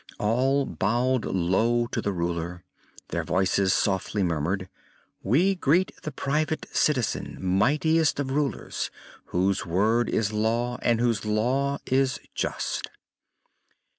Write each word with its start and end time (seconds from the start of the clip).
All 0.17 0.65
bowed 0.65 1.25
low 1.25 1.85
to 1.85 2.01
the 2.01 2.11
Ruler. 2.11 2.63
Their 3.09 3.23
voices 3.23 3.71
softly 3.71 4.23
murmured: 4.23 4.67
"We 5.21 5.53
greet 5.53 5.91
the 6.01 6.11
Private 6.11 6.65
Citizen, 6.73 7.37
mightiest 7.39 8.19
of 8.19 8.31
Rulers, 8.31 8.89
whose 9.25 9.63
word 9.63 10.09
is 10.09 10.33
Law 10.33 10.79
and 10.81 10.99
whose 10.99 11.23
Law 11.23 11.77
is 11.85 12.19
just." 12.33 12.87